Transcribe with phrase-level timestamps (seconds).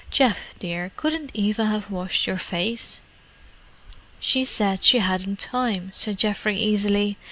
[0.09, 3.01] Geoff, dear, couldn't Eva have washed your face?"
[4.19, 7.17] "She said she hadn't time," said Geoffrey easily.